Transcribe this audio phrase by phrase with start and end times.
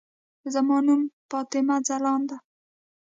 [0.53, 2.37] زما نوم فاطمه ځلاند ده.